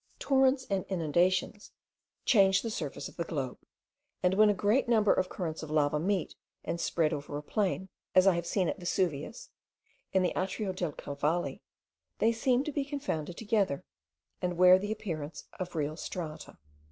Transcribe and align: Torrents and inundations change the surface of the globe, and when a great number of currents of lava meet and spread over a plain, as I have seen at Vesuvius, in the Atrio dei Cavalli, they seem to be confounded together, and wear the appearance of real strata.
Torrents 0.17 0.65
and 0.67 0.83
inundations 0.85 1.73
change 2.25 2.63
the 2.63 2.71
surface 2.71 3.07
of 3.07 3.17
the 3.17 3.23
globe, 3.23 3.59
and 4.23 4.33
when 4.33 4.49
a 4.49 4.53
great 4.55 4.89
number 4.89 5.13
of 5.13 5.29
currents 5.29 5.61
of 5.61 5.69
lava 5.69 5.99
meet 5.99 6.33
and 6.63 6.81
spread 6.81 7.13
over 7.13 7.37
a 7.37 7.43
plain, 7.43 7.87
as 8.15 8.25
I 8.25 8.33
have 8.33 8.47
seen 8.47 8.67
at 8.67 8.79
Vesuvius, 8.79 9.51
in 10.11 10.23
the 10.23 10.33
Atrio 10.35 10.73
dei 10.75 10.91
Cavalli, 10.93 11.61
they 12.17 12.31
seem 12.31 12.63
to 12.63 12.71
be 12.71 12.83
confounded 12.83 13.37
together, 13.37 13.83
and 14.41 14.57
wear 14.57 14.79
the 14.79 14.91
appearance 14.91 15.43
of 15.59 15.75
real 15.75 15.95
strata. 15.95 16.57